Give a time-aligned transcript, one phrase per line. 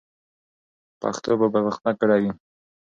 [1.01, 2.31] پښتو به پرمختګ کړی وي.